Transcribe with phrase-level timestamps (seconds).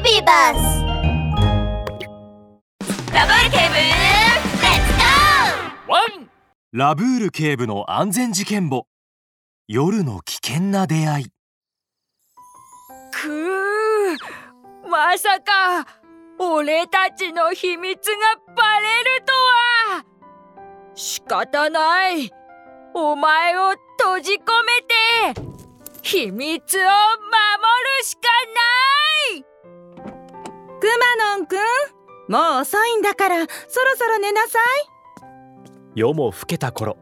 [0.00, 0.84] ビバス
[3.12, 6.30] ラブール警部レッツゴーワン
[6.72, 8.86] ラブール警部の安全事件簿。
[9.66, 11.24] 夜の危険な出会い。
[13.12, 15.86] くーまさか
[16.38, 18.04] 俺たちの秘密が
[18.54, 20.04] バレるとは。
[20.94, 22.30] 仕方ない。
[22.94, 24.38] お前を閉じ込
[25.34, 25.48] めて
[26.02, 28.20] 秘密を守るしか
[32.28, 33.48] もう遅いんだからそろ
[33.96, 34.62] そろ寝なさい。
[35.94, 36.96] 夜も更けた頃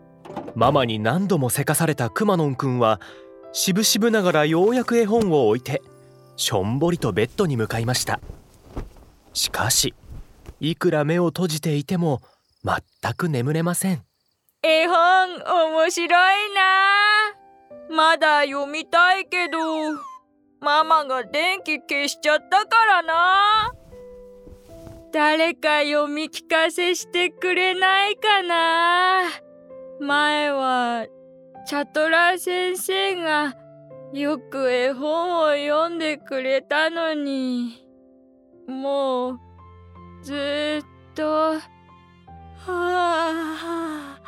[0.54, 3.00] ママに何度もせかされたくまのんくんは
[3.52, 5.82] しぶしぶながらようやく絵本を置いて
[6.36, 8.20] しょんぼりとベッドに向かいました。
[9.32, 9.94] しかし
[10.60, 12.22] いくら目を閉じていても
[12.64, 14.02] 全く眠れません。
[14.62, 14.94] 絵本
[15.74, 16.08] 面白い
[16.54, 17.94] な。
[17.94, 19.58] まだ読みたいけど
[20.60, 23.72] ママが電気消しちゃったからな
[25.12, 29.22] 誰か読み聞かせしてくれないかな？
[30.00, 31.06] 前は
[31.66, 33.54] チャトラ先生が
[34.12, 37.82] よく絵本を読んでくれたのに。
[38.68, 39.38] もう
[40.22, 41.60] ずっとは
[42.66, 44.18] あ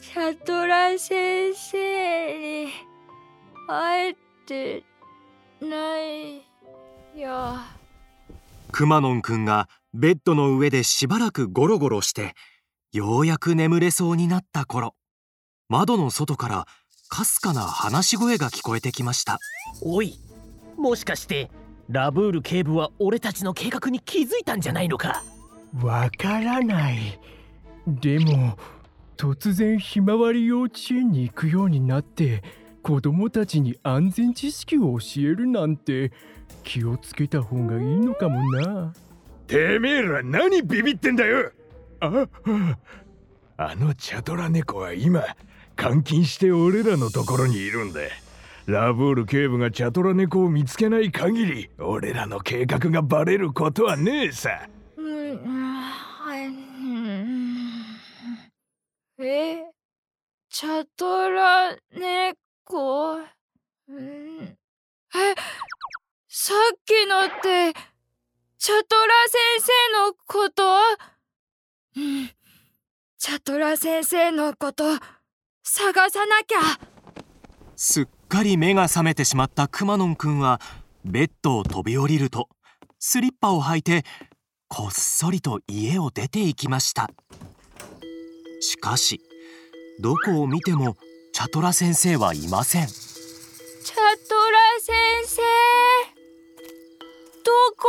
[0.00, 2.70] チャトラ先生に
[3.68, 4.82] 会えて
[5.60, 6.42] ない
[7.14, 7.62] や
[8.76, 12.34] くまのんくんがベッドの上でしばらくゴロゴロして
[12.92, 14.94] ようやく眠れそうになった頃
[15.70, 16.66] 窓の外から
[17.08, 19.38] かすかな話し声が聞こえてきました。
[19.80, 20.18] おい
[20.76, 21.50] もしかして
[21.88, 25.24] ラブール警部は俺たちの計画に気づいたんじゃないのか？
[25.82, 27.18] わからない。
[27.86, 28.58] でも
[29.16, 32.42] 突然ひまわり幼稚園に行くようになって
[32.86, 36.12] 子供たちに安全知識を教えるなんて
[36.62, 38.94] 気をつけた方がいいのかもな。
[39.48, 41.50] てめえら何ビビってんだよ。
[41.98, 42.28] あ
[43.56, 45.24] あのチャトラ猫は今
[45.76, 48.02] 監禁して俺らのところにいるんだ。
[48.66, 54.68] ラブール警部がチャトラ猫を見つけない限り俺らの計画がバレることはねえさ。
[59.18, 59.64] え？
[60.48, 61.76] チャトラ
[62.68, 64.56] 猫うんえ
[66.28, 67.72] さっきのって
[68.58, 70.64] チャトラ先生のこと？
[71.96, 72.30] うん。
[73.18, 74.84] チャトラ先生のこと
[75.62, 76.58] 探さなきゃ。
[77.76, 80.60] すっかり目が覚めてしまったくまのんくんは
[81.04, 82.48] ベッドを飛び降りると
[82.98, 84.04] スリッパを履いて
[84.66, 87.08] こっそりと家を出て行きました。
[88.60, 89.20] しかし
[90.00, 90.96] どこを見ても
[91.36, 92.86] チャトラ先生はいません。
[92.86, 95.42] チャトラ先生。
[97.44, 97.88] どこ？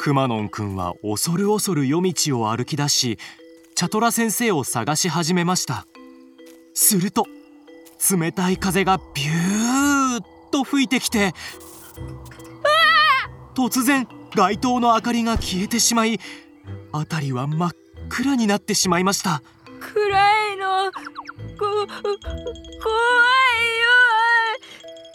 [0.00, 3.16] くまのんくんは恐る恐る夜道を歩き出し
[3.76, 5.86] チャトラ先生を探し始めました。
[6.74, 7.26] すると
[8.10, 11.32] 冷たい風がビューッと吹いてきて
[13.54, 16.18] 突然街灯の明かりが消えてしまい
[16.90, 17.70] 辺りは真っ
[18.08, 19.44] 暗になってしまいました
[19.78, 20.29] 暗
[20.92, 20.96] こ
[21.58, 21.88] 怖い
[23.78, 23.86] よ。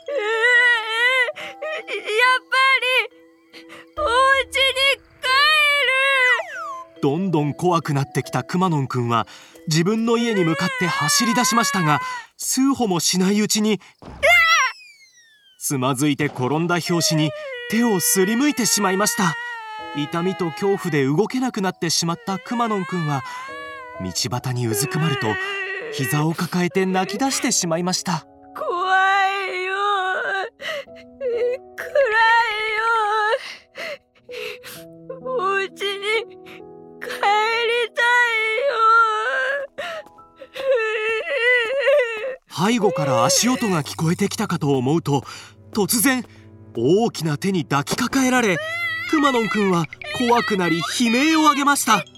[0.09, 3.12] えー、やっぱり
[3.97, 4.02] お
[4.41, 4.80] 家に
[5.22, 5.28] 帰
[6.91, 7.02] る。
[7.02, 9.28] どんどん怖くなってきたくまのんくんは
[9.68, 12.00] 自分の家に向かって走り出しましたが
[12.38, 13.80] 数歩もしないうちに
[15.59, 17.31] つまずいて転んだ拍子に
[17.69, 19.35] 手をすりむいてしまいました。
[19.97, 23.24] 痛みと恐怖で動けなくなってしまったくまのんくんは
[24.02, 25.28] 道端にうずくまると
[25.97, 28.28] 膝を抱えて泣き出してしまいました。
[28.53, 28.67] 怖
[29.47, 29.73] いよ
[31.78, 32.75] 暗い
[35.19, 37.11] よお家に帰り
[37.94, 38.03] た
[42.67, 45.23] 背後から足音が聞こえてきたかと思うと
[45.73, 46.25] 突然
[46.75, 48.58] 大きな手に抱きかかえられ
[49.09, 49.85] くまのんくんは
[50.17, 51.96] 怖くなり悲鳴を上げました。
[51.96, 52.09] あちょ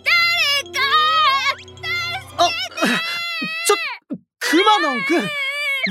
[4.50, 5.30] くまのんくん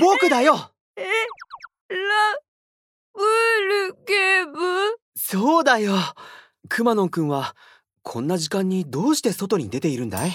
[0.01, 0.71] 僕だよ。
[0.97, 1.07] えラ
[3.15, 5.95] ブール警部そうだよ。
[6.69, 7.55] くまのんくんは
[8.03, 10.31] こんな時間にどうして外に出ているんだい？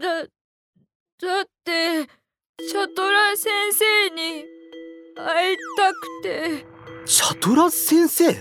[0.00, 0.26] だだ
[1.42, 2.06] って
[2.68, 4.44] チャトラ先生に
[5.16, 6.66] 会いたくて。
[7.06, 8.34] チャトラ先生？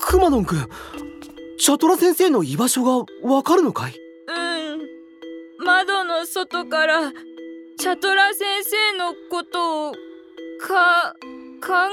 [0.00, 0.68] くまのんくん
[1.58, 3.94] チャトラ先生の居場所がわかるのかい？
[4.26, 4.80] うん。
[5.64, 7.12] 窓の外から
[7.84, 9.92] チャトラ先生のことを
[10.58, 11.14] か
[11.60, 11.90] 監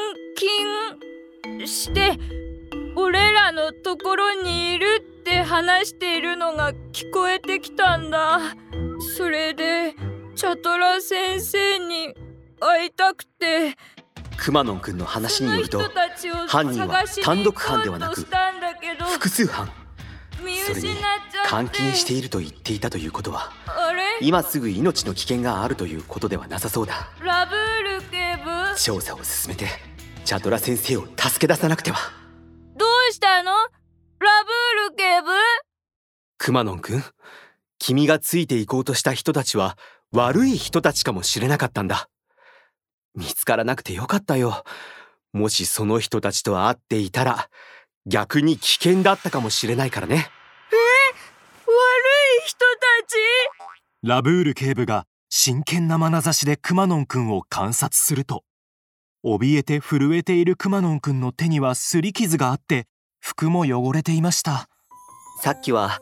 [1.58, 2.18] 禁して
[3.52, 8.40] のところにいるって話しているのが聞こえてきたんだ。
[9.18, 9.94] それで
[10.34, 12.16] チャトラ先生に
[12.62, 13.76] 会いたくて。
[14.38, 15.82] くまのんくんの話によると
[16.48, 18.26] 犯人は単独犯ではなく
[19.12, 19.70] 複数犯。
[20.42, 20.88] 見それに
[21.50, 23.52] 監禁していると言っていたということは
[24.22, 27.10] 今すぐ命の危険があるということではなさそうだ。
[27.24, 28.78] ラブール警部？
[28.78, 29.68] 調査を進めて
[30.24, 31.98] チャトラ先生を助け出さなくては。
[32.78, 33.52] どうしたの？
[33.52, 35.28] ラブール警部？
[36.38, 37.04] くまのんくん
[37.80, 39.78] 君がついていこうとした人たちは
[40.12, 42.08] 悪い人たちかもしれなかったんだ。
[43.16, 44.64] 見つからなくてよかったよ。
[45.34, 47.50] もしその人たちと会っていたら
[48.06, 50.26] 逆に危険だったかもしれないからね悪い
[52.46, 53.16] 人たち
[54.04, 58.44] ラブール警部が真剣な眼差しでくまのんくんを観察すると
[59.24, 62.88] 怯えて震えているくまのんくんの手には擦り傷があって
[63.20, 64.68] 服も汚れていました。
[65.40, 66.02] さっきは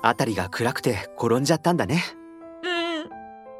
[0.00, 2.04] 辺りが暗くて転んじゃったんだね。
[2.62, 3.10] うん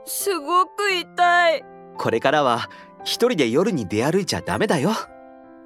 [0.07, 1.65] すごく痛い。
[1.99, 2.71] これからは
[3.03, 4.93] 一人で夜に出歩いちゃダメだよ。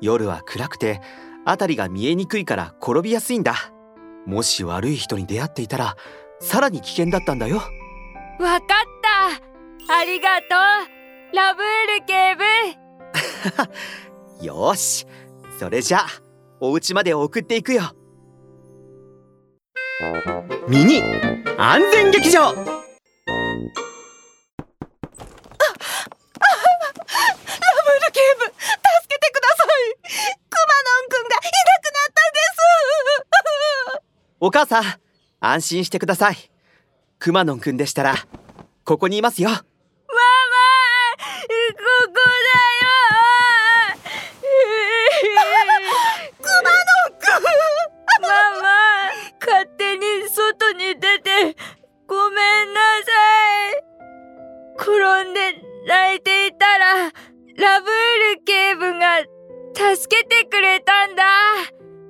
[0.01, 1.03] 夜は暗くて
[1.45, 3.55] 辺りが見えにくいから転びやすいんだ。
[4.25, 5.99] もし悪い人に出会っていたら
[6.41, 7.61] さらに危険だったんだよ
[8.39, 8.69] わかっ
[9.03, 9.95] た。
[10.01, 10.47] ありがと
[11.33, 11.37] う。
[11.37, 11.65] ラブー
[12.01, 12.45] ル警部。
[14.45, 15.07] よーし。
[15.59, 16.07] それじゃあ
[16.61, 17.83] お家まで送っていくよ。
[20.69, 21.03] ミニ
[21.59, 22.41] 安全劇場。
[22.41, 22.69] ラブール
[28.13, 28.55] 警部助
[29.09, 29.67] けてください。
[29.95, 31.49] クマノンくんがいな
[31.81, 32.65] くなったんです。
[34.41, 34.85] お母さん
[35.41, 36.54] 安心してください
[37.19, 38.15] くまのんくんでしたら
[38.85, 39.49] ここにいますよ。
[39.49, 39.65] ママこ
[42.07, 42.25] こだよ。
[46.39, 46.77] クマノ
[47.19, 47.43] くん
[48.23, 48.29] マ
[48.63, 48.69] マ
[49.41, 51.57] 勝手に外に出て
[52.07, 53.11] ごめんなさ
[53.73, 53.75] い。
[54.77, 55.41] 転んで
[55.87, 57.11] 泣いていたら
[57.57, 57.91] ラブー
[58.37, 59.21] ル警部が
[59.75, 61.25] 助けてくれたんだ。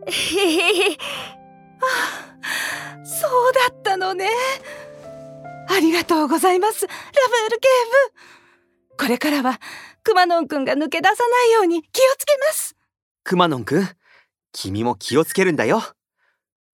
[3.04, 4.28] そうだったのね
[5.68, 7.68] ありがとうございますラブール警
[8.18, 8.34] 部
[8.96, 9.60] これからは
[10.04, 12.76] クマノンくんが抜け出さないように気をつけます。
[13.24, 13.88] くまのんくん
[14.52, 15.82] 君も気をつけるんだよ。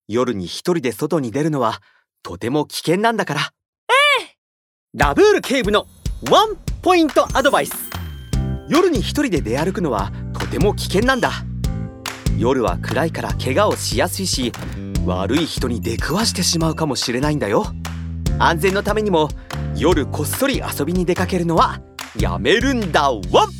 [0.08, 1.80] 夜に一人で外に出るのは
[2.24, 3.40] とても危険なんだから。
[4.20, 4.36] ええ。
[4.94, 5.86] ラブール警部の
[6.28, 7.74] ワンポイントアドバイス。
[8.68, 11.30] 夜に一人で出歩くのはとても危険なんだ。
[12.36, 14.50] 夜は暗いから怪我をしやすいし
[15.06, 17.66] 悪い人に出くわしてしまうかもしれないんだよ
[18.42, 19.28] 安全のためにも
[19.76, 21.78] 夜こっそり遊びに出かけるのは
[22.18, 23.59] やめるんだワン